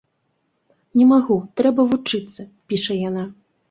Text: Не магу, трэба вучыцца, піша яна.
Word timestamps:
Не 1.01 1.05
магу, 1.13 1.37
трэба 1.63 1.89
вучыцца, 1.95 2.51
піша 2.71 3.03
яна. 3.09 3.33